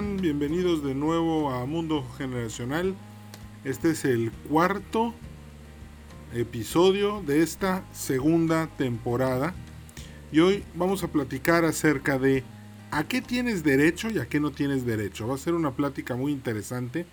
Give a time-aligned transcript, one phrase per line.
[0.00, 2.94] Bienvenidos de nuevo a Mundo Generacional.
[3.64, 5.12] Este es el cuarto
[6.32, 9.54] episodio de esta segunda temporada.
[10.32, 12.44] Y hoy vamos a platicar acerca de
[12.90, 15.28] a qué tienes derecho y a qué no tienes derecho.
[15.28, 17.04] Va a ser una plática muy interesante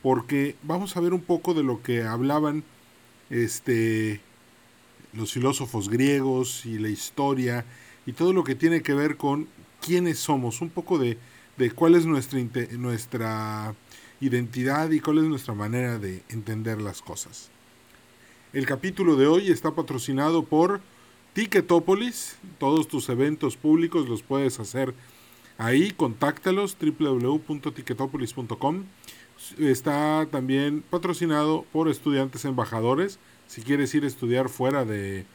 [0.00, 2.62] porque vamos a ver un poco de lo que hablaban
[3.28, 4.20] este
[5.14, 7.64] los filósofos griegos y la historia
[8.06, 9.48] y todo lo que tiene que ver con
[9.80, 11.18] quiénes somos, un poco de,
[11.60, 12.40] de cuál es nuestra,
[12.78, 13.74] nuestra
[14.18, 17.50] identidad y cuál es nuestra manera de entender las cosas.
[18.54, 20.80] El capítulo de hoy está patrocinado por
[21.34, 22.38] Ticketopolis.
[22.58, 24.94] Todos tus eventos públicos los puedes hacer
[25.58, 25.90] ahí.
[25.90, 28.84] Contáctalos www.ticketopolis.com.
[29.58, 33.18] Está también patrocinado por estudiantes embajadores.
[33.48, 35.26] Si quieres ir a estudiar fuera de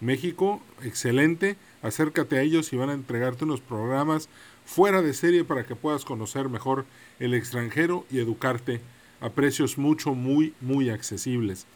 [0.00, 1.56] México, excelente.
[1.82, 4.28] Acércate a ellos y van a entregarte unos programas
[4.68, 6.84] fuera de serie para que puedas conocer mejor
[7.20, 8.82] el extranjero y educarte
[9.18, 11.66] a precios mucho, muy, muy accesibles.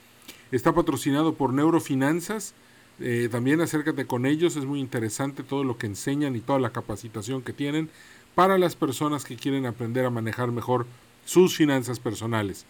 [0.51, 2.53] Está patrocinado por Neurofinanzas.
[3.01, 6.71] Eh, también acércate con ellos, es muy interesante todo lo que enseñan y toda la
[6.71, 7.89] capacitación que tienen
[8.35, 10.87] para las personas que quieren aprender a manejar mejor
[11.25, 12.67] sus finanzas personales.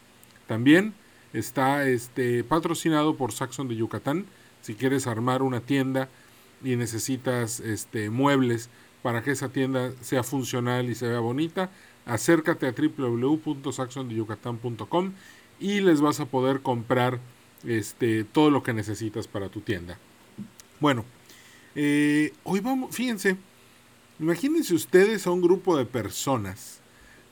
[0.46, 0.94] También
[1.32, 4.26] está este, patrocinado por Saxon de Yucatán.
[4.60, 6.08] Si quieres armar una tienda
[6.62, 8.70] y necesitas este, muebles
[9.02, 11.70] para que esa tienda sea funcional y se vea bonita,
[12.06, 15.12] acércate a www.saxondeyucatán.com
[15.60, 17.20] y les vas a poder comprar
[17.64, 19.98] este, todo lo que necesitas para tu tienda.
[20.80, 21.04] Bueno,
[21.74, 23.36] eh, hoy vamos, fíjense,
[24.18, 26.80] imagínense ustedes a un grupo de personas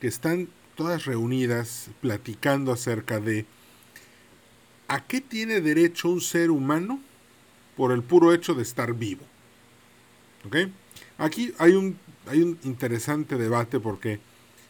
[0.01, 3.45] que están todas reunidas platicando acerca de
[4.89, 7.01] a qué tiene derecho un ser humano
[7.77, 9.25] por el puro hecho de estar vivo.
[10.47, 10.57] ¿Ok?
[11.21, 14.21] Aquí hay un, hay un interesante debate porque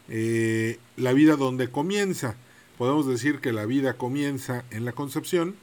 [0.09, 2.35] eh, la vida donde comienza,
[2.77, 5.55] podemos decir que la vida comienza en la concepción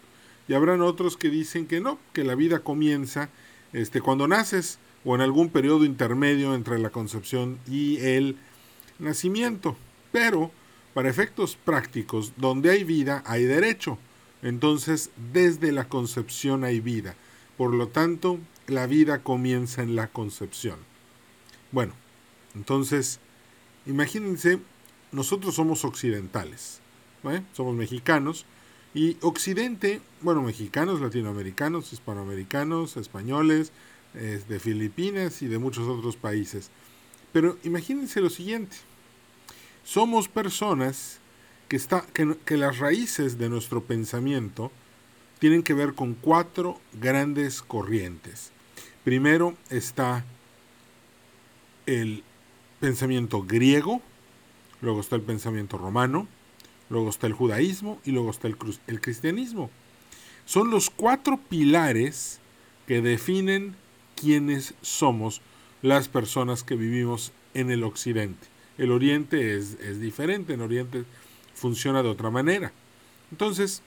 [0.48, 3.28] y habrán otros que dicen que no, que la vida comienza
[3.74, 8.36] este, cuando naces o en algún periodo intermedio entre la concepción y el
[8.98, 9.76] nacimiento.
[10.10, 10.50] Pero,
[10.94, 13.98] para efectos prácticos, donde hay vida hay derecho.
[14.40, 17.14] Entonces, desde la concepción hay vida.
[17.58, 18.38] Por lo tanto,
[18.68, 20.78] la vida comienza en la concepción.
[21.72, 21.94] Bueno,
[22.54, 23.18] entonces,
[23.86, 24.60] imagínense,
[25.10, 26.80] nosotros somos occidentales,
[27.52, 28.46] somos mexicanos,
[28.94, 33.72] y Occidente, bueno, mexicanos, latinoamericanos, hispanoamericanos, españoles,
[34.14, 36.70] de Filipinas y de muchos otros países.
[37.32, 38.76] Pero imagínense lo siguiente,
[39.84, 41.18] somos personas
[41.68, 42.04] que, está,
[42.44, 44.72] que las raíces de nuestro pensamiento
[45.38, 48.50] tienen que ver con cuatro grandes corrientes.
[49.04, 50.24] Primero está
[51.86, 52.22] el
[52.80, 54.02] pensamiento griego,
[54.80, 56.28] luego está el pensamiento romano,
[56.90, 59.70] luego está el judaísmo y luego está el, el cristianismo.
[60.44, 62.40] Son los cuatro pilares
[62.86, 63.76] que definen
[64.14, 65.40] quiénes somos
[65.82, 68.46] las personas que vivimos en el occidente.
[68.78, 71.04] El oriente es, es diferente, en oriente
[71.54, 72.72] funciona de otra manera.
[73.30, 73.82] Entonces,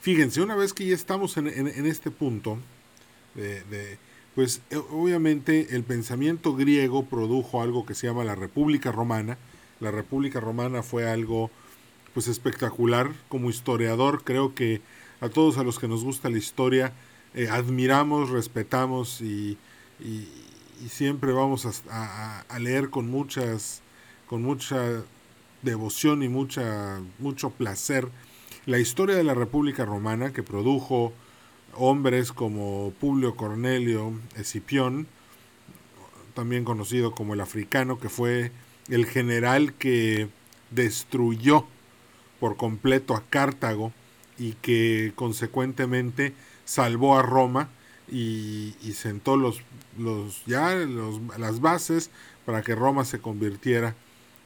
[0.00, 2.58] fíjense, una vez que ya estamos en, en este punto,
[3.34, 3.98] de,
[4.34, 9.38] pues eh, obviamente el pensamiento griego produjo algo que se llama la República Romana.
[9.80, 11.50] La República Romana fue algo
[12.12, 13.12] pues espectacular.
[13.28, 14.80] Como historiador creo que
[15.20, 16.92] a todos a los que nos gusta la historia
[17.34, 19.58] eh, admiramos, respetamos y,
[20.00, 20.28] y,
[20.88, 23.80] siempre vamos a, a, leer con muchas
[24.26, 25.02] con mucha
[25.62, 28.08] devoción y mucha mucho placer
[28.66, 31.14] la historia de la República Romana que produjo
[31.76, 35.06] hombres como Publio Cornelio Escipión,
[36.34, 38.52] también conocido como el africano, que fue
[38.88, 40.28] el general que
[40.70, 41.66] destruyó
[42.40, 43.92] por completo a Cartago
[44.38, 46.34] y que consecuentemente
[46.64, 47.68] salvó a Roma
[48.10, 49.62] y, sentó los,
[49.98, 52.10] los ya los, las bases
[52.44, 53.94] para que Roma se convirtiera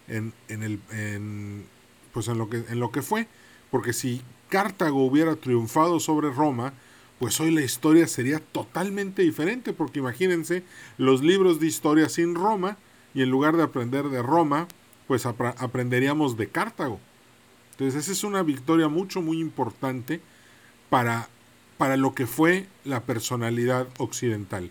[0.06, 1.66] en, en el en,
[2.12, 3.26] pues en lo que en lo que fue.
[3.70, 6.72] Porque si Cartago hubiera triunfado sobre Roma
[7.18, 10.62] pues hoy la historia sería totalmente diferente, porque imagínense
[10.98, 12.78] los libros de historia sin Roma,
[13.14, 14.68] y en lugar de aprender de Roma,
[15.08, 17.00] pues aprenderíamos de Cartago.
[17.72, 20.20] Entonces esa es una victoria mucho, muy importante
[20.90, 21.28] para,
[21.76, 24.70] para lo que fue la personalidad occidental.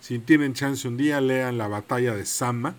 [0.00, 2.74] Si tienen chance un día, lean la batalla de Sama,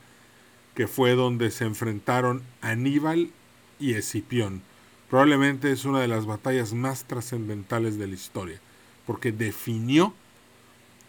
[0.75, 3.31] que fue donde se enfrentaron Aníbal
[3.79, 4.62] y Escipión.
[5.09, 8.62] Probablemente es una de las batallas más trascendentales de la historia
[9.09, 10.13] porque definió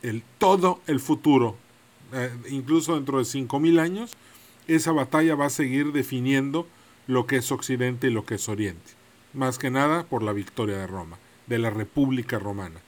[0.00, 1.58] el, todo el futuro.
[2.14, 4.12] Eh, incluso dentro de 5.000 años,
[4.66, 6.66] esa batalla va a seguir definiendo
[7.06, 8.92] lo que es Occidente y lo que es Oriente.
[9.34, 12.80] Más que nada por la victoria de Roma, de la República Romana.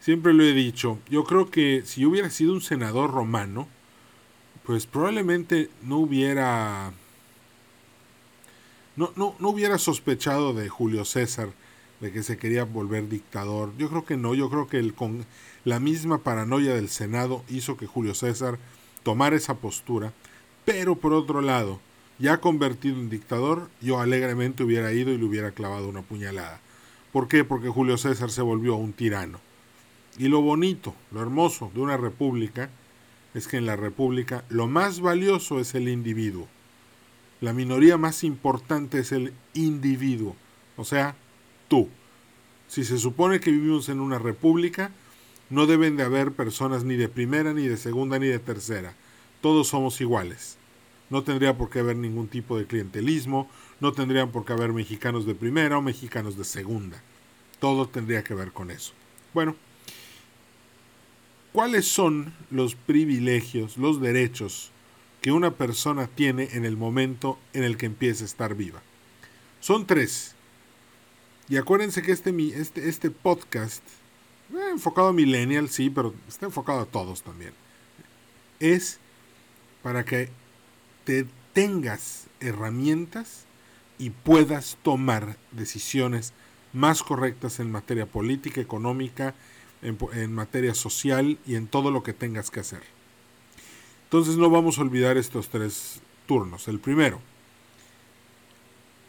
[0.00, 3.68] Siempre lo he dicho, yo creo que si yo hubiera sido un senador romano,
[4.64, 6.92] pues probablemente no hubiera
[8.96, 11.50] no, no, no hubiera sospechado de Julio César
[12.00, 13.72] de que se quería volver dictador.
[13.78, 15.24] Yo creo que no, yo creo que el, con
[15.64, 18.58] la misma paranoia del Senado hizo que Julio César
[19.02, 20.12] tomara esa postura,
[20.64, 21.80] pero por otro lado,
[22.18, 26.60] ya convertido en dictador, yo alegremente hubiera ido y le hubiera clavado una puñalada.
[27.12, 27.44] ¿Por qué?
[27.44, 29.40] Porque Julio César se volvió un tirano.
[30.18, 32.70] Y lo bonito, lo hermoso de una república
[33.34, 36.48] es que en la república lo más valioso es el individuo.
[37.40, 40.34] La minoría más importante es el individuo,
[40.76, 41.16] o sea,
[41.68, 41.88] tú.
[42.68, 44.90] Si se supone que vivimos en una república,
[45.50, 48.94] no deben de haber personas ni de primera, ni de segunda, ni de tercera.
[49.40, 50.58] Todos somos iguales.
[51.10, 53.48] No tendría por qué haber ningún tipo de clientelismo,
[53.80, 57.00] no tendrían por qué haber mexicanos de primera o mexicanos de segunda.
[57.60, 58.92] Todo tendría que ver con eso.
[59.32, 59.54] Bueno,
[61.56, 64.72] ¿Cuáles son los privilegios, los derechos
[65.22, 68.82] que una persona tiene en el momento en el que empieza a estar viva?
[69.60, 70.35] Son tres.
[71.48, 73.82] Y acuérdense que este, este, este podcast,
[74.52, 77.52] eh, enfocado a millennial, sí, pero está enfocado a todos también.
[78.58, 78.98] Es
[79.82, 80.30] para que
[81.04, 83.44] te tengas herramientas
[83.98, 86.32] y puedas tomar decisiones
[86.72, 89.34] más correctas en materia política, económica,
[89.82, 92.82] en, materia social y en todo lo que tengas que hacer.
[94.04, 96.68] Entonces no vamos a olvidar estos tres turnos.
[96.68, 97.20] El primero,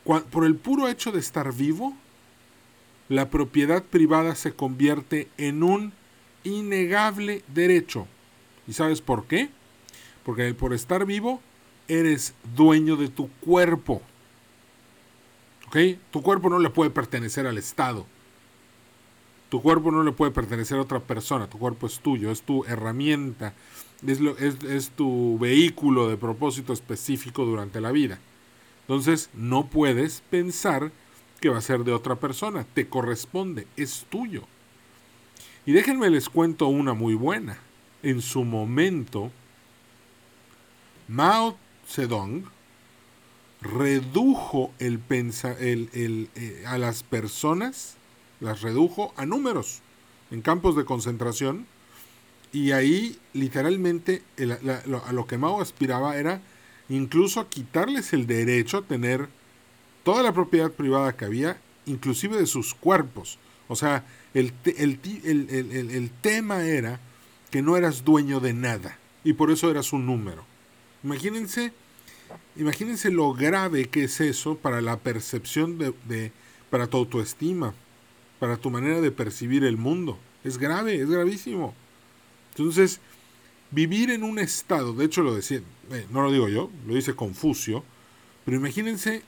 [0.05, 1.97] por el puro hecho de estar vivo,
[3.09, 5.93] la propiedad privada se convierte en un
[6.43, 8.07] innegable derecho.
[8.67, 9.49] ¿Y sabes por qué?
[10.23, 11.41] Porque por estar vivo
[11.87, 14.01] eres dueño de tu cuerpo.
[15.67, 15.77] ¿Ok?
[16.11, 18.05] Tu cuerpo no le puede pertenecer al Estado.
[19.49, 22.65] Tu cuerpo no le puede pertenecer a otra persona, tu cuerpo es tuyo, es tu
[22.65, 23.53] herramienta,
[24.05, 24.19] es,
[24.63, 28.19] es, tu vehículo de propósito específico durante la vida.
[28.81, 30.91] Entonces no puedes pensar
[31.39, 34.43] que va a ser de otra persona, te corresponde, es tuyo.
[35.65, 37.57] Y déjenme les cuento una muy buena.
[38.03, 39.31] En su momento,
[41.07, 41.57] Mao
[41.87, 42.45] Zedong
[43.61, 47.95] redujo el, el, el eh, a las personas
[48.39, 49.81] las redujo a números
[50.29, 51.65] en campos de concentración
[52.51, 56.41] y ahí literalmente a lo que Mao aspiraba era
[56.89, 59.27] incluso quitarles el derecho a tener
[60.07, 63.39] toda la propiedad privada que había, inclusive de sus cuerpos.
[63.67, 67.01] O sea, el, el, el, el, tema era
[67.51, 70.45] que no eras dueño de nada y por eso eras un número.
[71.03, 71.73] Imagínense,
[72.55, 76.31] imagínense lo grave que es eso para la percepción de, de
[76.69, 77.73] para tu autoestima,
[78.39, 80.17] para tu manera de percibir el mundo.
[80.45, 81.75] Es grave, es gravísimo.
[82.55, 83.01] Entonces,
[83.71, 85.59] vivir en un estado, de hecho lo decía,
[85.91, 87.83] eh, no lo digo yo, lo dice Confucio,
[88.45, 89.21] pero imagínense,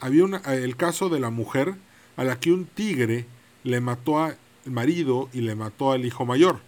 [0.00, 1.74] había una, el caso de la mujer
[2.16, 3.26] a la que un tigre
[3.64, 6.60] le mató al marido y le mató al hijo mayor.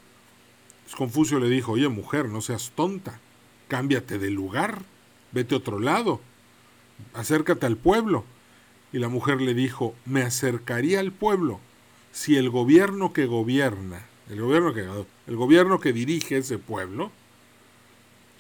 [0.96, 3.20] Confucio le dijo, oye mujer, no seas tonta,
[3.68, 4.82] cámbiate de lugar,
[5.32, 6.20] vete a otro lado,
[7.14, 8.24] acércate al pueblo.
[8.92, 11.60] Y la mujer le dijo, me acercaría al pueblo
[12.12, 14.86] si el gobierno que gobierna, el gobierno que,
[15.26, 17.12] el gobierno que dirige ese pueblo,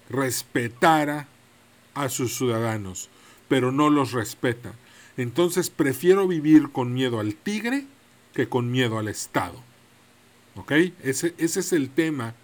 [0.08, 1.28] respetara
[1.94, 3.10] a sus ciudadanos,
[3.48, 4.72] pero no los respeta.
[5.20, 7.84] Entonces prefiero vivir con miedo al tigre
[8.32, 9.62] que con miedo al Estado.
[10.56, 10.72] ¿Ok?
[11.02, 12.34] Ese, ese es el tema.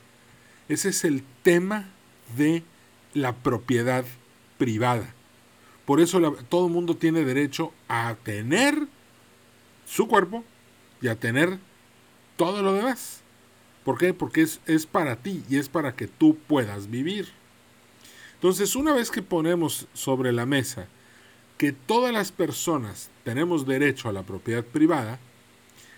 [0.68, 1.88] Ese es el tema
[2.36, 2.62] de
[3.14, 4.04] la propiedad
[4.58, 5.14] privada.
[5.86, 8.88] Por eso todo el mundo tiene derecho a tener
[9.86, 10.44] su cuerpo,
[11.00, 11.58] y a tener
[12.36, 13.22] todo lo demás.
[13.84, 14.12] ¿Por qué?
[14.12, 17.28] Porque es, es para ti y es para que tú puedas vivir.
[18.34, 20.88] Entonces, una vez que ponemos sobre la mesa
[21.58, 25.18] que todas las personas tenemos derecho a la propiedad privada,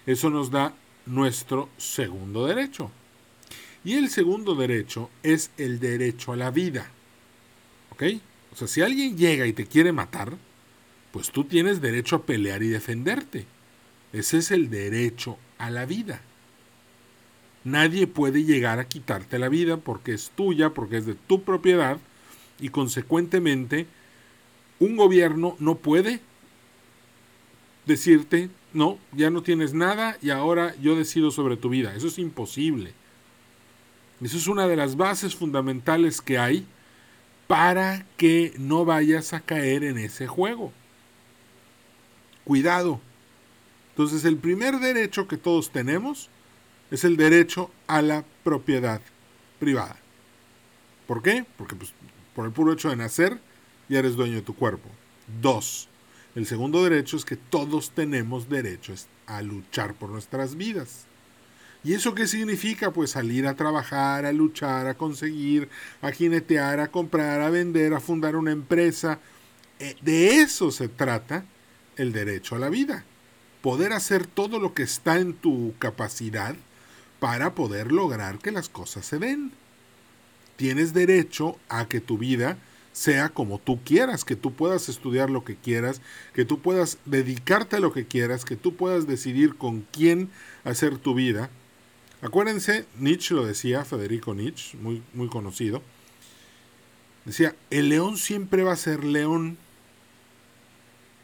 [0.06, 0.74] eso nos da
[1.06, 2.90] nuestro segundo derecho.
[3.84, 6.90] Y el segundo derecho es el derecho a la vida.
[7.90, 8.04] ¿Ok?
[8.52, 10.36] O sea, si alguien llega y te quiere matar,
[11.12, 13.46] pues tú tienes derecho a pelear y defenderte.
[14.12, 16.20] Ese es el derecho a la vida.
[17.64, 21.98] Nadie puede llegar a quitarte la vida porque es tuya, porque es de tu propiedad
[22.60, 23.86] y consecuentemente
[24.80, 26.20] un gobierno no puede
[27.86, 31.94] decirte, no, ya no tienes nada y ahora yo decido sobre tu vida.
[31.94, 32.92] Eso es imposible.
[34.22, 36.66] Eso es una de las bases fundamentales que hay
[37.46, 40.72] para que no vayas a caer en ese juego.
[42.44, 43.00] Cuidado.
[43.90, 46.28] Entonces el primer derecho que todos tenemos
[46.90, 49.00] es el derecho a la propiedad
[49.58, 49.96] privada.
[51.06, 51.44] ¿Por qué?
[51.56, 51.92] Porque pues,
[52.34, 53.40] por el puro hecho de nacer
[53.88, 54.88] ya eres dueño de tu cuerpo.
[55.40, 55.88] Dos,
[56.34, 58.94] el segundo derecho es que todos tenemos derecho
[59.26, 61.06] a luchar por nuestras vidas.
[61.84, 62.90] ¿Y eso qué significa?
[62.90, 65.68] Pues salir a trabajar, a luchar, a conseguir,
[66.02, 69.20] a jinetear, a comprar, a vender, a fundar una empresa.
[69.78, 71.44] Eh, de eso se trata
[71.96, 73.04] el derecho a la vida.
[73.62, 76.56] Poder hacer todo lo que está en tu capacidad
[77.20, 79.52] para poder lograr que las cosas se den.
[80.56, 82.58] Tienes derecho a que tu vida
[82.98, 86.02] sea como tú quieras, que tú puedas estudiar lo que quieras,
[86.34, 90.30] que tú puedas dedicarte a lo que quieras, que tú puedas decidir con quién
[90.64, 91.48] hacer tu vida.
[92.22, 95.80] Acuérdense, Nietzsche lo decía, Federico Nietzsche, muy, muy conocido,
[97.24, 99.58] decía, el león siempre va a ser león,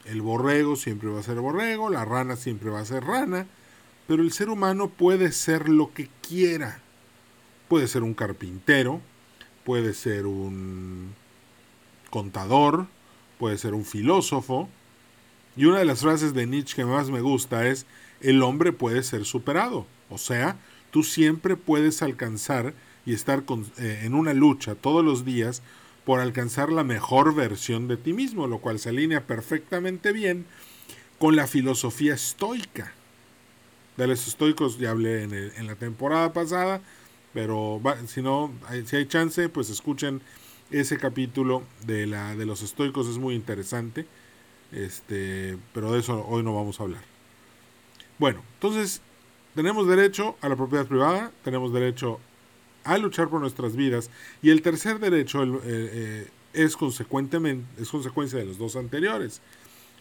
[0.05, 3.49] el borrego siempre va a ser borrego, la rana siempre va a ser rana,
[4.07, 6.81] pero el ser humano puede ser lo que quiera.
[7.67, 9.01] Puede ser un carpintero,
[9.65, 11.15] puede ser un
[12.15, 12.87] contador,
[13.41, 14.69] puede ser un filósofo.
[15.57, 17.87] Y una de las frases de Nietzsche que más me gusta es,
[18.21, 19.85] el hombre puede ser superado.
[20.11, 20.57] O sea,
[20.93, 22.73] tú siempre puedes alcanzar
[23.05, 23.43] y estar
[23.79, 25.61] eh, en una lucha todos los días
[26.05, 30.47] por alcanzar la mejor versión de ti mismo, lo cual se alinea perfectamente bien
[31.19, 32.93] con la filosofía estoica.
[33.97, 36.81] De los estoicos ya hablé en, la temporada pasada,
[37.33, 38.53] pero si no,
[38.87, 40.21] si hay chance, pues escuchen
[40.71, 44.07] ese capítulo de, la, de los estoicos, es muy interesante,
[44.73, 47.03] este, pero de eso hoy no vamos a hablar.
[48.19, 49.01] Bueno, entonces
[49.55, 52.21] tenemos derecho a la propiedad privada, tenemos derecho
[52.85, 54.11] a luchar por nuestras vidas
[54.43, 59.41] y el tercer derecho eh, eh, es, consecuentemente, es consecuencia de los dos anteriores.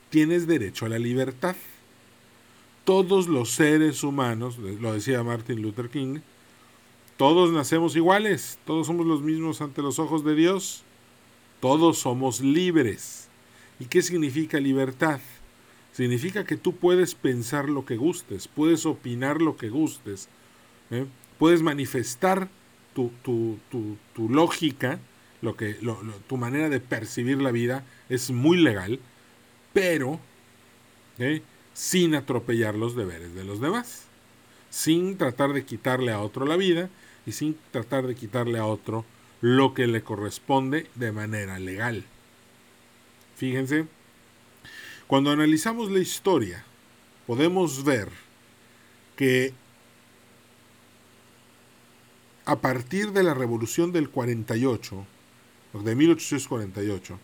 [0.10, 1.56] Tienes derecho a la libertad.
[2.84, 6.20] Todos los seres humanos, lo decía Martin Luther King,
[7.18, 10.84] todos nacemos iguales, todos somos los mismos ante los ojos de Dios,
[11.60, 13.28] todos somos libres.
[13.80, 15.20] ¿Y qué significa libertad?
[15.92, 20.28] Significa que tú puedes pensar lo que gustes, puedes opinar lo que gustes,
[20.90, 21.06] ¿eh?
[21.38, 22.50] puedes manifestar
[22.94, 23.12] tu,
[24.18, 25.00] lógica,
[25.42, 25.78] lo que,
[26.28, 29.00] tu manera de percibir la vida es muy legal,
[29.72, 30.20] pero
[31.20, 31.44] ¿eh?
[31.74, 34.06] sin atropellar los deberes de los demás,
[34.72, 36.90] sin tratar de quitarle a otro la vida
[37.26, 39.06] y sin tratar de quitarle a otro
[39.42, 42.06] lo que le corresponde de manera legal.
[43.36, 43.88] Fíjense,
[45.08, 46.64] cuando analizamos la historia,
[47.28, 48.10] podemos ver
[49.16, 49.54] que
[52.46, 55.06] a partir de la revolución del 48,
[55.74, 57.20] de 1848,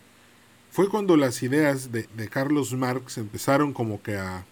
[0.71, 4.45] fue cuando las ideas de, Carlos Marx empezaron como que a,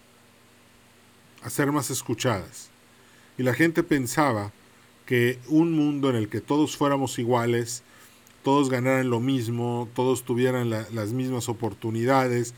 [1.43, 2.69] a ser más escuchadas.
[3.37, 4.51] Y la gente pensaba
[5.07, 7.81] que un mundo en el que todos fuéramos iguales,
[8.43, 12.53] todos ganaran lo mismo, todos tuvieran las mismas oportunidades,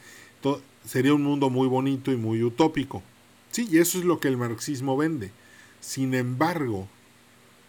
[0.86, 3.04] sería un mundo muy bonito y muy utópico.
[3.52, 5.32] Sí, y eso es lo que el marxismo vende.
[5.80, 6.88] Sin embargo,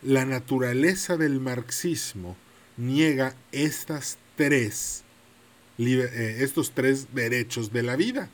[0.02, 2.36] la naturaleza del marxismo
[2.78, 5.04] niega estas tres,
[5.78, 8.30] eh, estos tres derechos de la vida.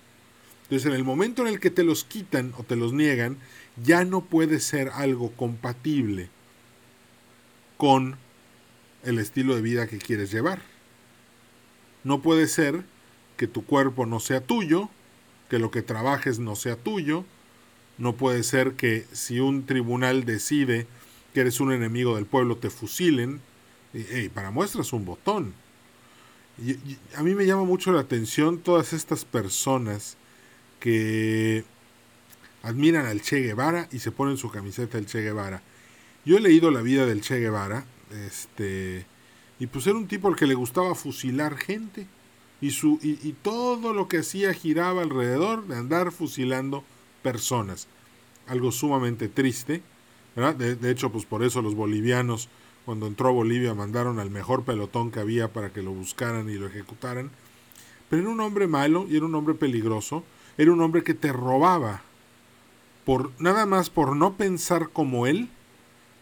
[0.62, 3.36] Entonces, en el momento en el que te los quitan o te los niegan,
[3.82, 6.30] ya no puede ser algo compatible
[7.76, 8.16] con
[9.04, 10.62] el estilo de vida que quieres llevar.
[12.04, 12.84] No puede ser
[13.36, 14.88] que tu cuerpo no sea tuyo,
[15.48, 17.24] que lo que trabajes no sea tuyo,
[17.98, 20.86] no puede ser que si un tribunal decide
[21.32, 23.40] que eres un enemigo del pueblo te fusilen,
[23.92, 25.54] y, para muestras un botón.
[27.14, 30.16] a mí me llama mucho la atención todas estas personas
[30.80, 31.64] que
[32.62, 35.62] admiran al Che Guevara y se ponen su camiseta del Che Guevara.
[36.26, 37.84] Yo he leído la vida del Che Guevara,
[38.26, 39.06] este,
[39.60, 42.08] y pues era un tipo al que le gustaba fusilar gente.
[42.60, 46.82] Y, su, y, todo lo que hacía giraba alrededor de andar fusilando
[47.22, 47.86] personas.
[48.48, 49.82] Algo sumamente triste.
[50.34, 52.48] De, de, hecho, pues por eso los bolivianos,
[52.84, 56.54] cuando entró a Bolivia, mandaron al mejor pelotón que había para que lo buscaran y
[56.54, 57.30] lo ejecutaran.
[58.10, 60.24] Pero era un hombre malo y era un hombre peligroso.
[60.58, 62.02] Era un hombre que te robaba.
[63.04, 65.50] Por, nada más por no pensar como él,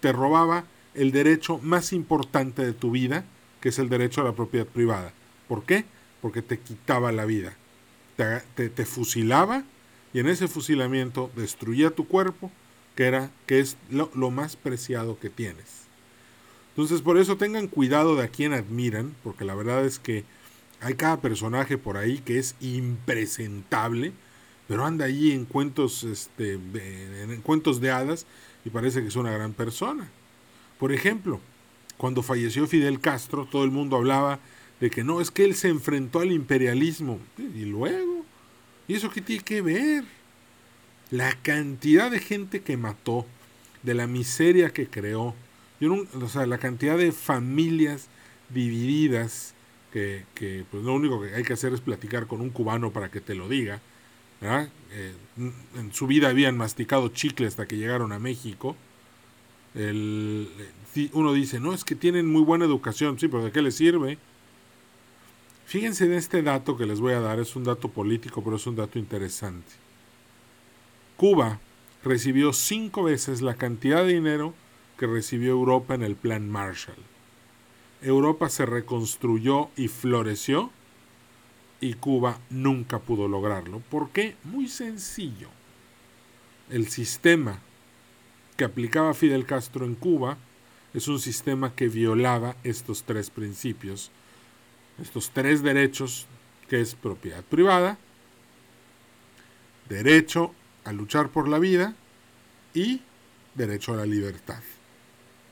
[0.04, 3.25] te robaba el derecho más importante de tu vida,
[3.62, 5.14] que es el derecho a la propiedad privada.
[5.49, 5.87] ¿Por qué?
[6.20, 7.56] Porque te quitaba la vida.
[8.18, 9.64] Te, te, fusilaba
[10.12, 12.52] y en ese fusilamiento destruía tu cuerpo,
[12.96, 15.87] que, era, que es lo, más preciado que tienes.
[16.73, 20.25] Entonces por eso tengan cuidado de a quién admiran, porque la verdad es que
[20.82, 24.12] hay cada personaje por ahí que es impresentable,
[24.68, 28.26] pero anda allí en cuentos, este, en cuentos de hadas
[28.64, 30.09] y parece que es una gran persona.
[30.78, 31.40] Por ejemplo,
[31.97, 34.40] cuando falleció Fidel Castro, todo el mundo hablaba
[34.80, 37.18] de que no, es que él se enfrentó al imperialismo.
[37.38, 38.25] Y luego,
[38.88, 40.04] ¿y eso qué tiene que ver?
[41.11, 43.26] La cantidad de gente que mató,
[43.83, 45.35] de la miseria que creó,
[45.83, 48.09] o sea, la cantidad de familias
[48.49, 49.54] divididas,
[49.92, 53.11] que, que, pues lo único que hay que hacer es platicar con un cubano para
[53.11, 53.80] que te lo diga.
[54.44, 55.14] Eh,
[55.76, 58.76] en su vida habían masticado chicle hasta que llegaron a México.
[59.74, 60.48] El,
[61.12, 64.18] uno dice, no, es que tienen muy buena educación, sí, pero ¿de qué les sirve?
[65.66, 68.66] Fíjense en este dato que les voy a dar, es un dato político, pero es
[68.66, 69.72] un dato interesante.
[71.16, 71.58] Cuba
[72.04, 74.54] recibió cinco veces la cantidad de dinero
[74.98, 76.98] que recibió Europa en el Plan Marshall.
[78.02, 80.70] Europa se reconstruyó y floreció
[81.84, 83.80] y Cuba nunca pudo lograrlo.
[83.80, 84.36] ¿Por qué?
[84.44, 85.48] Muy sencillo.
[86.70, 87.60] El sistema
[88.56, 90.38] que aplicaba Fidel Castro en Cuba
[90.94, 94.10] es un sistema que violaba estos tres principios,
[94.98, 96.26] estos tres derechos
[96.70, 97.98] que es propiedad privada,
[99.86, 101.94] derecho a luchar por la vida
[102.72, 103.02] y
[103.54, 104.62] derecho a la libertad.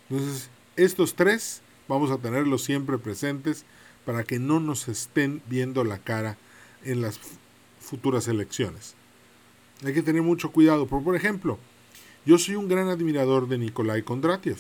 [0.08, 3.66] Entonces, estos tres vamos a tenerlos siempre presentes
[4.04, 6.37] para que no nos estén viendo la cara
[6.85, 7.18] en las
[7.80, 8.94] futuras elecciones.
[9.85, 10.87] Hay que tener mucho cuidado.
[10.87, 11.59] Por, por ejemplo,
[12.25, 14.59] yo soy un gran admirador de Nikolai Kondratiev,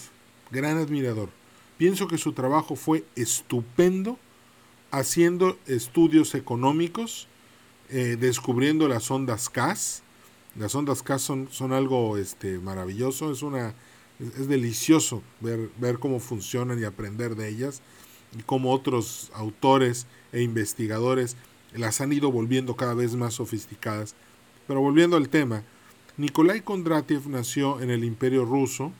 [0.50, 1.28] gran admirador.
[1.78, 4.18] Pienso que su trabajo fue estupendo
[4.90, 7.26] haciendo estudios económicos,
[7.88, 10.02] eh, descubriendo las ondas CAS.
[10.56, 13.74] Las ondas CAS son, son algo este, maravilloso, es, una,
[14.20, 17.80] es, delicioso ver, ver cómo funcionan y aprender de ellas
[18.38, 21.36] y cómo otros autores e investigadores
[21.74, 24.14] las han ido volviendo cada vez más sofisticadas.
[24.66, 25.62] Pero volviendo al tema,
[26.16, 28.92] Nikolai Kondratiev nació en el Imperio Ruso,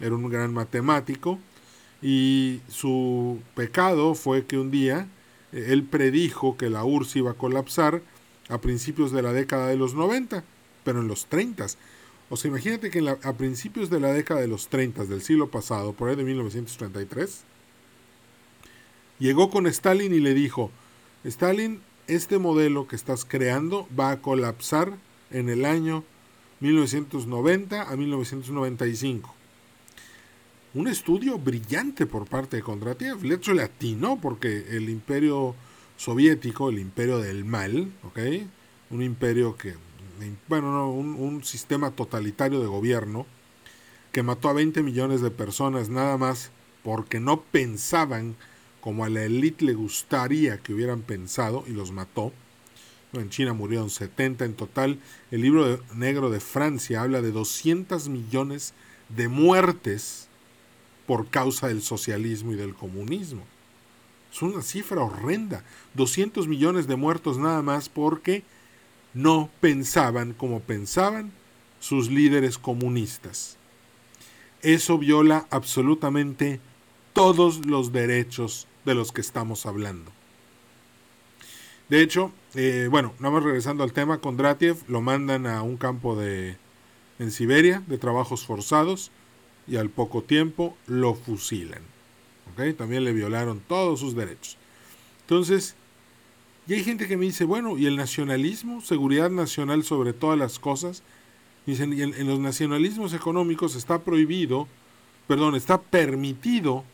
[0.00, 1.38] era un gran matemático,
[2.02, 5.08] y su pecado fue que un día
[5.52, 8.02] eh, él predijo que la URSS iba a colapsar
[8.50, 10.44] a principios de la década de los 90,
[10.84, 11.66] pero en los 30.
[12.28, 15.92] O sea, imagínate que a principios de la década de los 30 del siglo pasado,
[15.92, 17.44] por ahí de 1933,
[19.18, 20.70] llegó con Stalin y le dijo,
[21.24, 24.92] Stalin, este modelo que estás creando va a colapsar
[25.30, 26.04] en el año
[26.60, 29.34] 1990 a 1995.
[30.74, 33.18] Un estudio brillante por parte de Kondratiev.
[33.18, 35.54] De hecho, le atinó porque el imperio
[35.96, 37.92] soviético, el imperio del mal,
[38.90, 39.74] un imperio que,
[40.48, 43.26] bueno, no, un, un sistema totalitario de gobierno
[44.10, 46.50] que mató a 20 millones de personas nada más
[46.82, 48.36] porque no pensaban
[48.84, 52.34] como a la élite le gustaría que hubieran pensado y los mató
[53.14, 54.98] en China murieron 70 en total.
[55.30, 58.74] El libro negro de Francia habla de 200 millones
[59.08, 60.28] de muertes
[61.06, 63.42] por causa del socialismo y del comunismo.
[64.30, 65.64] Es una cifra horrenda.
[65.94, 68.42] 200 millones de muertos nada más porque
[69.14, 71.32] no pensaban como pensaban
[71.80, 73.56] sus líderes comunistas.
[74.60, 76.60] Eso viola absolutamente
[77.14, 80.10] todos los derechos de los que estamos hablando.
[81.88, 86.16] De hecho, eh, bueno, nada más regresando al tema, Kondratiev lo mandan a un campo
[86.16, 86.56] de
[87.18, 89.10] en Siberia de trabajos forzados
[89.66, 91.82] y al poco tiempo lo fusilan.
[92.76, 94.56] También le violaron todos sus derechos.
[95.22, 95.74] Entonces,
[96.66, 98.80] y hay gente que me dice, bueno, ¿y el nacionalismo?
[98.80, 101.02] Seguridad nacional sobre todas las cosas.
[101.66, 104.68] Dicen, y en los nacionalismos económicos está prohibido,
[105.26, 106.84] perdón, está permitido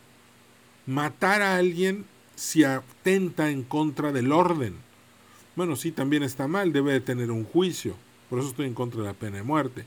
[0.86, 2.04] matar a alguien
[2.36, 4.74] si atenta en contra del orden.
[5.56, 7.96] Bueno, sí, también está mal, debe de tener un juicio.
[8.28, 9.84] Por eso estoy en contra de la pena de muerte.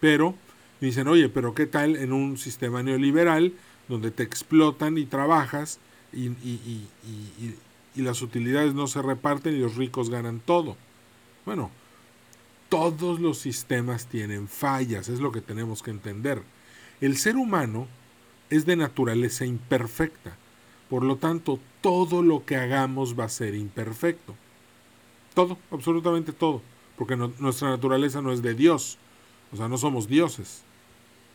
[0.00, 0.34] Pero
[0.80, 3.52] dicen, oye, pero ¿qué tal en un sistema neoliberal
[3.88, 5.80] donde te explotan y trabajas
[6.12, 7.54] y, y, y,
[7.94, 10.76] y las utilidades no se reparten y los ricos ganan todo?
[11.44, 11.70] Bueno,
[12.70, 16.42] todos los sistemas tienen fallas, es lo que tenemos que entender.
[17.00, 17.88] El ser humano
[18.50, 20.36] es de naturaleza imperfecta.
[20.88, 24.34] Por lo tanto, todo lo que hagamos va a ser imperfecto.
[25.34, 26.60] Todo, absolutamente todo.
[26.96, 28.98] Porque nuestra naturaleza no es de Dios.
[29.52, 30.62] O sea, no somos dioses.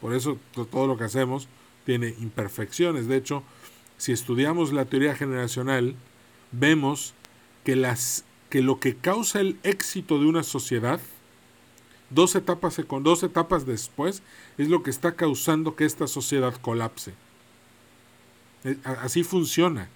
[0.01, 1.47] Por eso todo lo que hacemos
[1.86, 3.08] tiene imperfecciones.
[3.08, 3.43] De hecho,
[3.97, 5.95] si estudiamos la teoría generacional,
[6.51, 7.13] vemos
[7.63, 10.99] que, las, que lo que causa el éxito de una sociedad,
[12.10, 14.22] dos etapas, dos etapas después,
[14.58, 17.13] es lo que está causando que esta sociedad colapse.
[18.63, 19.89] E, así funciona.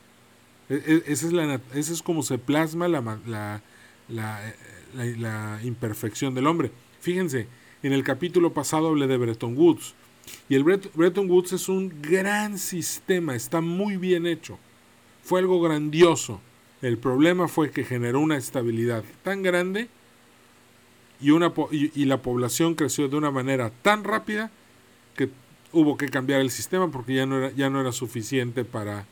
[0.70, 3.62] E, e, esa es, la, esa es como se plasma la, la,
[4.08, 4.54] la,
[4.94, 6.72] la, imperfección del hombre.
[7.02, 7.48] Fíjense,
[7.84, 9.94] en el capítulo pasado hablé de Bretton Woods.
[10.48, 14.60] Y el Bretton Woods es un gran sistema, está muy bien hecho.
[15.24, 16.40] Fue algo grandioso.
[16.82, 19.90] El problema fue que generó una estabilidad tan grande
[21.22, 24.52] y, una, y, la población creció de una manera tan rápida
[25.16, 25.30] que
[25.74, 29.06] hubo que cambiar el sistema porque ya no era, ya no era suficiente para,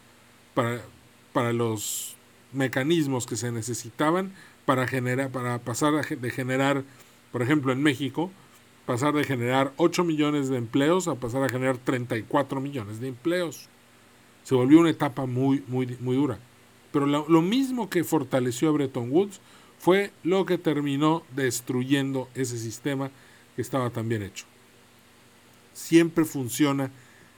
[0.53, 0.81] para,
[1.33, 2.15] para los
[2.53, 4.31] mecanismos que se necesitaban
[4.65, 6.83] para, generar, para pasar de generar,
[7.31, 8.31] por ejemplo, en México,
[8.85, 13.67] pasar de generar 8 millones de empleos a pasar a generar 34 millones de empleos.
[14.43, 16.39] Se volvió una etapa muy, muy, muy dura.
[16.91, 19.41] Pero lo, lo mismo que fortaleció a Bretton Woods
[19.79, 23.11] fue lo que terminó destruyendo ese sistema
[23.55, 24.45] que estaba tan bien hecho.
[25.73, 26.91] Siempre funciona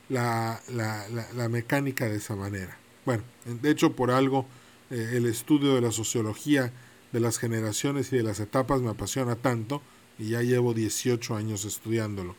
[0.09, 2.77] la, la, mecánica de esa manera.
[3.05, 4.45] Bueno, de hecho por algo
[4.89, 6.71] eh, el estudio de la sociología
[7.11, 9.81] de las generaciones y de las etapas me apasiona tanto
[10.17, 12.35] y ya llevo 18 años estudiándolo.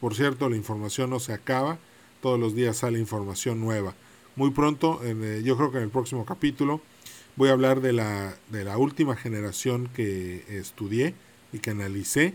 [0.00, 1.78] Por cierto, la información no se acaba,
[2.20, 3.94] todos los días sale información nueva.
[4.36, 6.80] Muy pronto, eh, yo creo que en el próximo capítulo,
[7.36, 11.14] voy a hablar de la, de la última generación que estudié
[11.52, 12.34] y que analicé.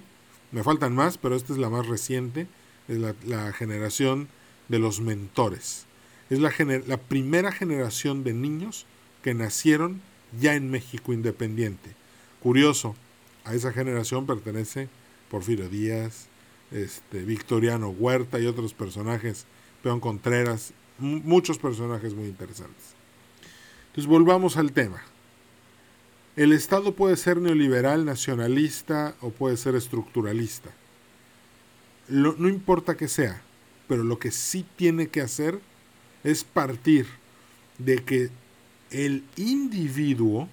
[0.51, 2.47] Me faltan más, pero esta es la más reciente,
[2.87, 4.27] es la, generación
[4.67, 5.85] de los mentores.
[6.29, 6.51] Es la,
[6.87, 8.85] la primera generación de niños
[9.23, 10.01] que nacieron
[10.39, 11.95] ya en México independiente.
[12.41, 12.95] Curioso,
[13.45, 14.89] a esa generación pertenece
[15.29, 16.27] Porfirio Díaz,
[16.71, 19.45] este, Victoriano Huerta y otros personajes,
[19.81, 22.98] Peón Contreras, muchos personajes muy interesantes.
[23.89, 25.01] Entonces volvamos al tema.
[26.35, 30.69] El Estado puede ser neoliberal, nacionalista o puede ser estructuralista.
[32.07, 33.41] no importa que sea,
[33.87, 35.59] pero lo que sí tiene que hacer
[36.23, 37.07] es partir
[37.77, 38.29] de que
[38.91, 40.47] el individuo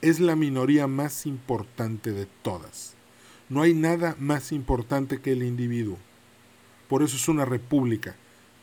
[0.00, 2.94] es la minoría más importante de todas.
[3.48, 5.98] No hay nada más importante que el individuo.
[6.88, 8.14] Por eso es una república.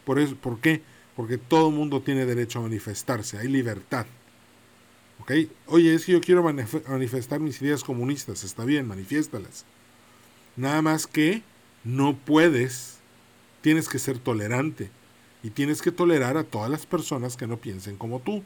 [0.05, 0.81] Por, eso, ¿Por qué?
[1.17, 4.05] Porque todo mundo tiene derecho a manifestarse, hay libertad.
[5.19, 5.31] ¿Ok?
[5.65, 9.65] Oye, es que yo quiero manifestar mis ideas comunistas, está bien, manifiéstalas.
[10.55, 11.41] Nada más que
[11.83, 12.99] no puedes,
[13.61, 14.91] tienes que ser tolerante
[15.41, 18.43] y tienes que tolerar a todas las personas que no piensen como tú.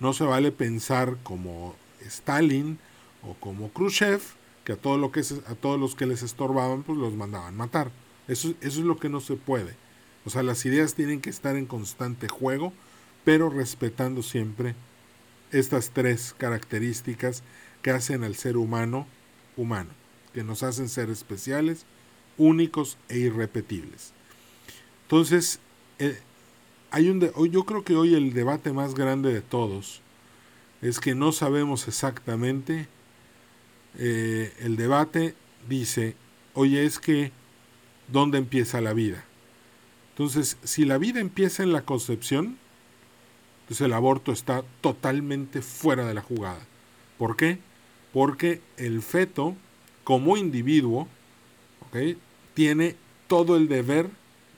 [0.00, 2.78] No se vale pensar como Stalin
[3.22, 4.22] o como Khrushchev,
[4.64, 7.90] que a, todo lo que a todos los que les estorbaban, pues los mandaban matar.
[8.26, 9.76] Eso, eso es lo que no se puede.
[10.26, 12.72] O sea, las ideas tienen que estar en constante juego,
[13.24, 14.74] pero respetando siempre
[15.52, 17.44] estas tres características
[17.80, 19.06] que hacen al ser humano
[19.56, 19.90] humano,
[20.34, 21.86] que nos hacen ser especiales,
[22.36, 24.12] únicos e irrepetibles.
[25.02, 25.60] Entonces,
[26.00, 26.18] eh,
[26.90, 30.02] hay un yo creo que hoy el debate más grande de todos
[30.82, 32.88] es que no sabemos exactamente,
[33.98, 35.34] eh, el debate
[35.68, 36.16] dice,
[36.54, 37.32] oye, es que,
[38.08, 39.25] ¿dónde empieza la vida?
[40.16, 42.56] Entonces, si la vida empieza en la concepción,
[43.60, 46.66] entonces el aborto está totalmente fuera de la jugada.
[47.18, 47.58] ¿Por qué?
[48.14, 49.54] Porque el feto,
[50.04, 51.06] como individuo,
[52.54, 54.08] tiene todo el deber,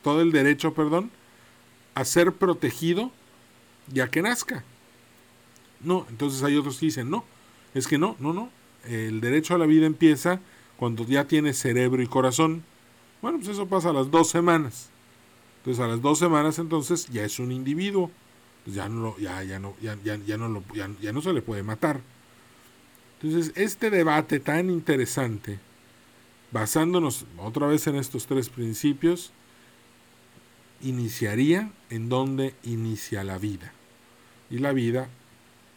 [0.05, 1.11] todo el derecho, perdón,
[1.97, 3.11] a ser protegido
[3.89, 4.63] ya que nazca.
[5.81, 7.25] No, entonces hay otros que dicen, no,
[7.75, 8.51] es que no, no, no.
[8.85, 10.41] El derecho a la vida empieza
[10.77, 12.63] cuando ya tiene cerebro y corazón.
[13.23, 14.91] Bueno, pues eso pasa a las dos semanas.
[15.69, 18.11] Entonces a las dos semanas entonces ya es un individuo.
[18.65, 22.01] Pues ya no, ya, ya, no, ya, ya, ya no se le puede matar.
[23.21, 25.59] Entonces este debate tan interesante,
[26.53, 29.31] basándonos otra vez en estos tres principios,
[30.81, 33.71] iniciaría en donde inicia la vida.
[34.49, 35.11] Y la vida,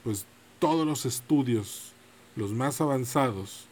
[0.06, 0.26] pues
[0.60, 1.92] todos los estudios,
[2.38, 3.66] los más avanzados,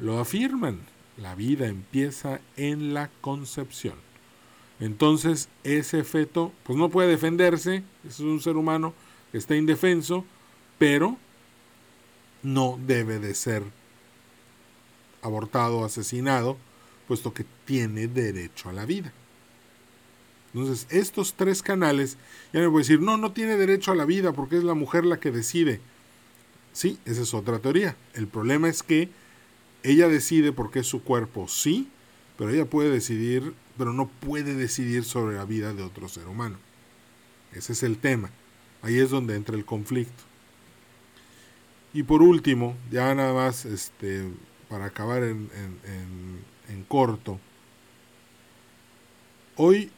[0.00, 0.80] lo afirman.
[1.16, 3.94] La vida empieza en la concepción.
[4.82, 8.94] Entonces ese feto pues no puede defenderse, es un ser humano
[9.30, 10.24] que está indefenso,
[10.76, 11.16] pero
[12.42, 13.62] no debe de ser
[15.22, 16.56] abortado o asesinado,
[17.06, 19.12] puesto que tiene derecho a la vida.
[20.52, 22.18] Entonces, estos tres canales,
[22.52, 24.74] ya me voy a decir, no, no tiene derecho a la vida porque es la
[24.74, 25.80] mujer la que decide.
[26.72, 27.96] Sí, esa es otra teoría.
[28.14, 29.10] El problema es que
[29.84, 31.88] ella decide porque es su cuerpo, sí,
[32.36, 36.56] pero ella puede decidir pero no puede decidir sobre la vida de otro ser humano.
[37.52, 38.30] Ese es el tema.
[38.80, 40.22] Ahí es donde entra el conflicto.
[41.92, 44.30] Y por último, ya nada más este,
[44.68, 45.50] para acabar en,
[46.68, 47.40] en corto,
[49.56, 49.90] hoy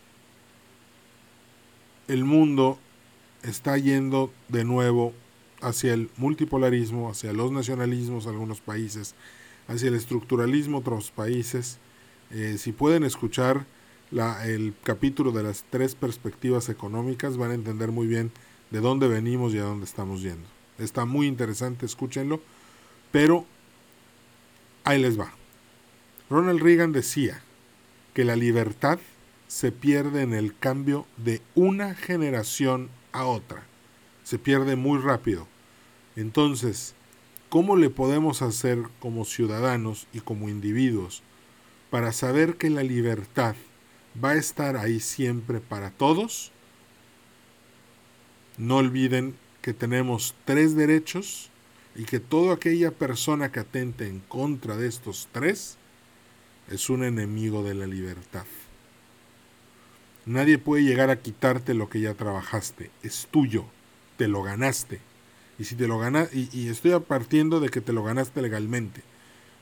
[2.08, 2.78] el mundo
[3.42, 5.12] está yendo de nuevo
[5.60, 9.14] hacia el multipolarismo, hacia los nacionalismos algunos países,
[9.68, 11.80] hacia el estructuralismo otros países.
[12.30, 13.66] Eh, si pueden escuchar
[14.44, 18.30] el capítulo de las tres perspectivas económicas, van a entender muy bien
[18.70, 20.46] de dónde venimos y a dónde estamos yendo.
[20.78, 22.40] Está muy interesante, escúchenlo,
[23.10, 23.44] pero
[24.84, 25.32] ahí les va.
[26.30, 27.42] Ronald Reagan decía
[28.12, 28.98] que la libertad
[29.48, 33.64] se pierde en el cambio de una generación a otra.
[34.22, 35.46] Se pierde muy rápido.
[36.16, 36.94] Entonces,
[37.48, 41.22] ¿cómo le podemos hacer como ciudadanos y como individuos
[41.90, 43.54] para saber que la libertad
[44.22, 46.52] va a estar ahí siempre para todos?
[48.56, 51.50] No olviden que tenemos tres derechos
[51.96, 55.76] y que toda aquella persona que atente en contra de estos tres
[56.70, 58.46] es un enemigo de la libertad.
[60.26, 63.66] Nadie puede llegar a quitarte lo que ya trabajaste, es tuyo,
[64.16, 65.00] te lo ganaste.
[65.58, 69.02] Y si te lo ganas, y, estoy partiendo de que te lo ganaste legalmente.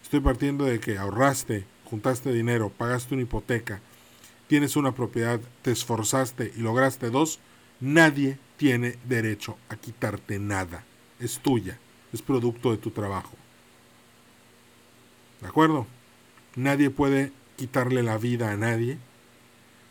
[0.02, 3.80] Estoy partiendo de que ahorraste, juntaste dinero, pagaste una hipoteca,
[4.52, 7.38] tienes una propiedad, te esforzaste y lograste dos,
[7.80, 10.84] nadie tiene derecho a quitarte nada.
[11.18, 11.78] Es tuya,
[12.12, 13.32] es producto de tu trabajo.
[15.40, 15.86] ¿De acuerdo?
[16.54, 18.98] Nadie puede quitarle la vida a nadie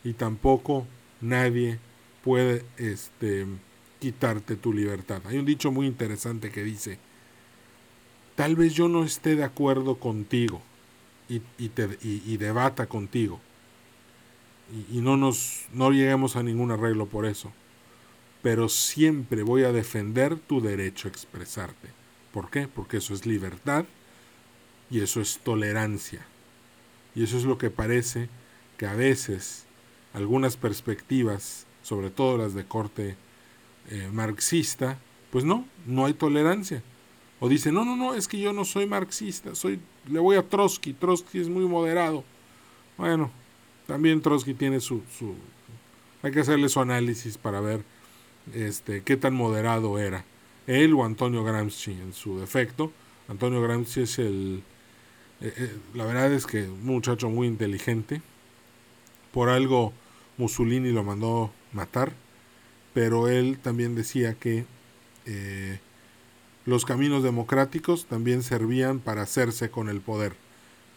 [0.04, 0.86] y tampoco
[1.22, 1.80] nadie
[2.24, 3.48] puede este,
[4.00, 5.24] quitarte tu libertad.
[5.26, 7.00] Hay un dicho muy interesante que dice,
[8.36, 10.62] tal vez yo no esté de acuerdo contigo
[11.28, 13.42] y, te, y, debata contigo
[14.90, 17.52] y, no, nos, no lleguemos a ningún arreglo por eso,
[18.42, 21.90] pero siempre voy a defender tu derecho a expresarte.
[22.34, 22.68] ¿Por qué?
[22.68, 23.86] Porque eso es libertad
[24.90, 26.26] y eso es tolerancia.
[27.14, 28.30] Y eso es lo que parece
[28.78, 29.66] que a veces
[30.14, 33.16] algunas perspectivas, sobre todo las de corte
[33.90, 34.98] eh, marxista,
[35.32, 36.82] pues no, no hay tolerancia.
[37.40, 40.48] O dice, no, no, no, es que yo no soy marxista, soy, le voy a
[40.48, 42.24] Trotsky, Trotsky es muy moderado.
[42.98, 43.32] Bueno,
[43.88, 45.36] también Trotsky tiene su, su
[46.24, 47.84] hay que hacerle su análisis para ver
[48.54, 50.24] este, qué tan moderado era.
[50.68, 52.92] Él o Antonio Gramsci en su defecto.
[53.28, 54.64] Antonio Gramsci es el,
[55.42, 58.22] eh, eh, la verdad es que un muchacho muy inteligente.
[59.34, 59.94] Por algo
[60.38, 62.14] Mussolini lo mandó matar,
[62.94, 64.66] pero él también decía que
[65.26, 65.80] eh,
[66.66, 70.34] los caminos democráticos también servían para hacerse con el poder.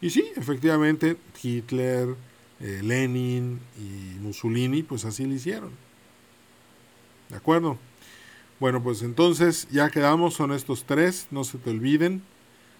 [0.01, 2.15] Y sí, efectivamente, Hitler,
[2.59, 5.71] Lenin y Mussolini, pues así lo hicieron.
[7.29, 7.77] ¿De acuerdo?
[8.59, 12.23] Bueno, pues entonces ya quedamos, son estos tres, no se te olviden.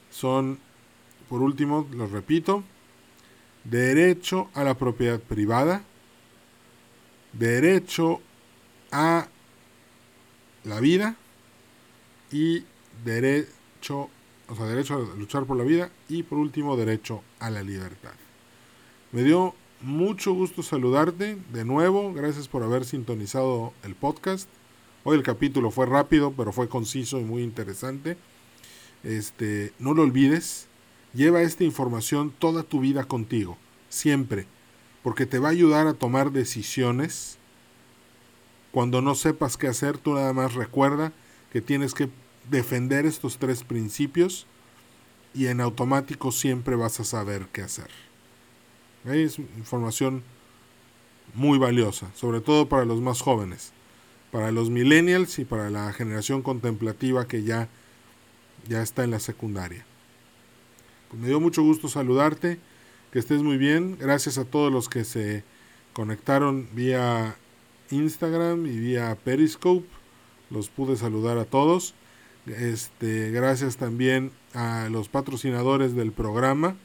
[0.10, 0.60] Son
[1.30, 2.64] por último, lo repito,
[3.64, 5.84] derecho a la propiedad privada,
[7.34, 8.22] derecho
[8.92, 9.28] a
[10.64, 11.16] la vida
[12.32, 12.64] y
[13.04, 14.10] derecho,
[14.48, 18.14] o sea, derecho a luchar por la vida y por último, derecho a la libertad.
[19.12, 24.50] Me dio mucho gusto saludarte de nuevo, gracias por haber sintonizado el podcast.
[25.04, 28.18] Hoy el capítulo fue rápido, pero fue conciso y muy interesante.
[29.04, 30.68] Este, no lo olvides,
[31.16, 34.48] Lleva esta información toda tu vida contigo, siempre,
[35.02, 37.38] porque te va a ayudar a tomar decisiones.
[38.74, 41.14] Cuando no sepas qué hacer, tú nada más recuerda
[41.54, 42.10] que tienes que
[42.50, 44.46] defender estos tres principios
[45.34, 48.05] y en automático siempre vas a saber qué hacer.
[49.06, 50.24] Es información
[51.36, 53.72] muy valiosa, sobre todo para los más jóvenes,
[54.32, 57.70] para los millennials y para la generación contemplativa que ya,
[58.68, 59.86] ya está en la secundaria.
[61.10, 62.58] Pues me dio mucho gusto saludarte,
[63.12, 63.98] que estés muy bien.
[64.00, 65.44] Gracias a todos los que se
[65.94, 67.36] conectaron vía
[67.92, 69.88] Instagram y vía Periscope.
[70.50, 71.94] Los pude saludar a todos.
[72.48, 76.76] Este, gracias también a los patrocinadores del programa.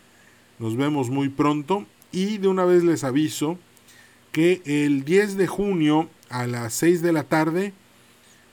[0.58, 3.58] Nos vemos muy pronto y de una vez les aviso
[4.32, 7.72] que el 10 de junio a las 6 de la tarde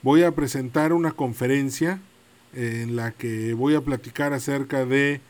[0.01, 1.99] voy a presentar una conferencia
[2.53, 5.21] en la que voy a platicar acerca de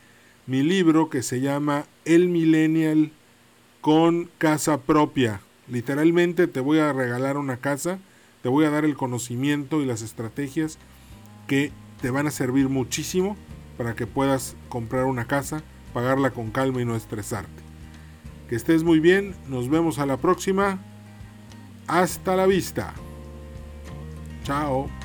[0.46, 3.12] mi libro que se llama El Millennial
[3.80, 5.40] con casa propia.
[5.68, 7.98] Literalmente te voy a regalar una casa,
[8.42, 10.78] te voy a dar el conocimiento y las estrategias
[11.46, 13.36] que te van a servir muchísimo
[13.76, 15.62] para que puedas comprar una casa,
[15.92, 17.67] pagarla con calma y no estresarte.
[18.48, 20.78] Que estés muy bien, nos vemos a la próxima.
[21.86, 22.94] Hasta la vista.
[24.44, 24.97] Chao.